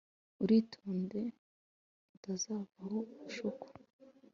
uritonde, 0.43 1.21
utazavaho 2.15 2.99
ushukwa 3.27 3.67